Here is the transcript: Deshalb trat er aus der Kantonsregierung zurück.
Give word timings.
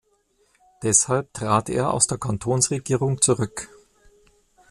Deshalb 0.81 1.31
trat 1.31 1.69
er 1.69 1.93
aus 1.93 2.07
der 2.07 2.17
Kantonsregierung 2.17 3.21
zurück. 3.21 3.69